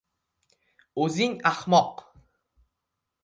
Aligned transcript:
—O‘zing 1.03 1.35
ahmoq! 1.49 2.03